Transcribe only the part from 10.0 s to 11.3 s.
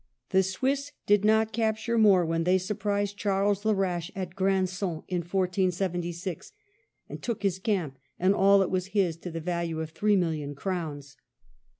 milHon crowns.